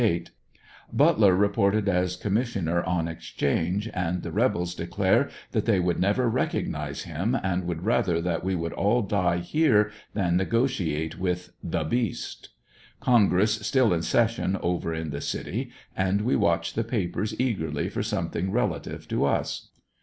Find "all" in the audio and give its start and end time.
8.73-9.03